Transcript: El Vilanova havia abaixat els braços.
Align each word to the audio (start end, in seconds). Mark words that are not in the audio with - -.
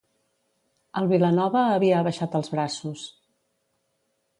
El 1.01 1.11
Vilanova 1.11 1.63
havia 1.75 2.01
abaixat 2.01 2.41
els 2.41 2.53
braços. 2.59 3.09